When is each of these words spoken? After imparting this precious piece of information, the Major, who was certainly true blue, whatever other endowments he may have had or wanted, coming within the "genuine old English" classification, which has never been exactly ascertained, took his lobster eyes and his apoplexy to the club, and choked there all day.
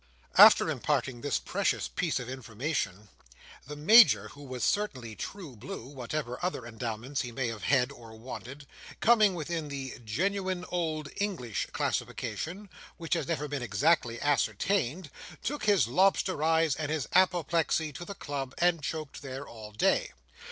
After 0.35 0.67
imparting 0.67 1.21
this 1.21 1.37
precious 1.37 1.87
piece 1.87 2.19
of 2.19 2.27
information, 2.27 3.09
the 3.67 3.75
Major, 3.75 4.29
who 4.29 4.41
was 4.41 4.63
certainly 4.63 5.15
true 5.15 5.55
blue, 5.55 5.85
whatever 5.85 6.43
other 6.43 6.65
endowments 6.65 7.21
he 7.21 7.31
may 7.31 7.49
have 7.49 7.65
had 7.65 7.91
or 7.91 8.15
wanted, 8.17 8.65
coming 8.99 9.35
within 9.35 9.67
the 9.67 9.99
"genuine 10.03 10.65
old 10.69 11.09
English" 11.17 11.67
classification, 11.71 12.67
which 12.97 13.13
has 13.13 13.27
never 13.27 13.47
been 13.47 13.61
exactly 13.61 14.19
ascertained, 14.19 15.11
took 15.43 15.65
his 15.65 15.87
lobster 15.87 16.41
eyes 16.41 16.75
and 16.75 16.89
his 16.91 17.07
apoplexy 17.13 17.93
to 17.93 18.03
the 18.03 18.15
club, 18.15 18.55
and 18.57 18.81
choked 18.81 19.21
there 19.21 19.47
all 19.47 19.71
day. 19.71 20.13